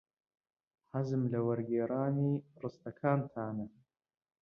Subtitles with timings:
[0.93, 3.67] حەزم لە وەرگێڕانی ڕستەکانتانە.